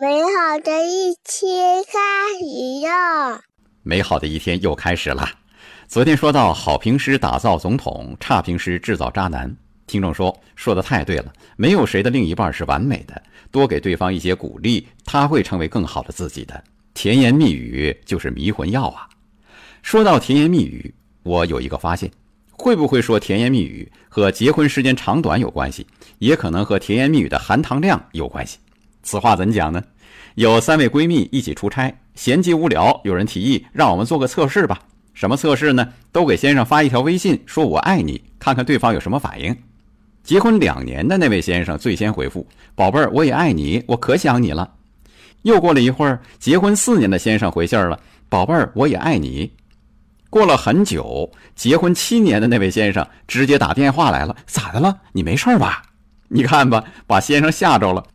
[0.00, 1.92] 美好的一天开
[2.38, 3.42] 始了，
[3.82, 5.28] 美好的一天又开始了。
[5.88, 9.54] 昨天说到好评师打造总统，差评师制造渣男。
[9.86, 16.64] 听众说说的太对了，没有谁的另一半是完美的，多给对方一些鼓励，他会成为更好的自己的。
[16.94, 19.06] 甜言蜜语就是迷魂药啊。
[19.82, 20.94] 说到甜言蜜语，
[21.24, 22.10] 我有一个发现，
[22.52, 25.86] 会不会说甜言蜜语和结婚时间长短有关系，
[26.20, 28.56] 也可能和甜言蜜语的含糖量有关系。
[29.02, 29.82] 此话怎讲呢？
[30.34, 34.80] 有三位闺蜜一起出差，闲极无聊，有人提议让我们做个测试吧。
[35.12, 35.86] 什么测试呢？
[36.12, 39.56] 都给先生发一条微信，说我爱你，看看对方有什么反应。
[40.22, 44.70] 结婚两年的那位先生最先回复：“宝贝儿，我也爱你，我可想你了。”
[45.42, 49.50] 又过了一会儿，结婚四年的先生回信儿了：“宝贝儿，我也爱你。”
[50.30, 54.96] 过了很久，结婚七年的那位先生直接打电话来了：“咋的了？
[55.12, 55.82] 你没事吧？”
[56.28, 58.06] 你看吧，把先生吓着了。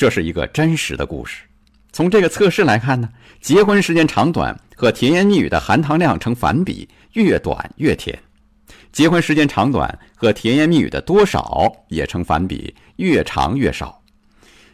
[0.00, 1.42] 这是一个真实的故事。
[1.92, 3.10] 从这个测试来看呢，
[3.42, 8.16] 结婚时间长短和甜言蜜语的含糖量成反比，越短越甜；
[8.92, 14.00] 结婚时间长短和甜言蜜语的多少也成反比，越长越少。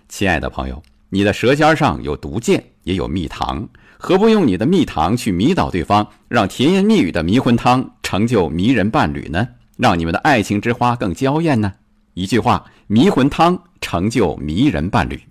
[0.08, 9.48] 亲爱的朋友，你的舌尖上有毒箭，也有蜜糖，何不用你的蜜糖去迷倒对方，让甜言蜜语的迷魂汤成就迷人伴侣呢？
[9.76, 11.72] 让你们的爱情之花更娇艳呢？
[12.16, 13.62] 一句话，迷魂汤。
[13.78, 15.22] 成就迷人伴侣，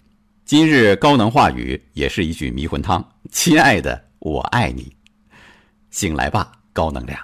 [0.46, 3.04] 今日高能话语也是一句迷魂汤。
[3.32, 4.96] 亲爱的，我爱你，
[5.90, 7.20] 醒来吧，高能量。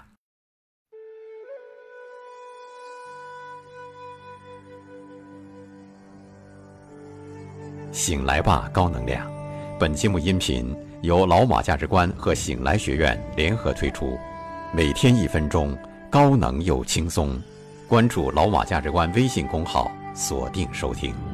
[7.91, 9.31] 醒来吧，高能量。
[9.79, 14.17] 本节目音频由老马价值观和醒来学院联合推出，
[14.73, 15.77] 每天一分钟，
[16.09, 17.39] 高能又轻松。
[17.91, 19.91] 关注老马价值观微信公号。
[20.13, 21.30] 锁定收听。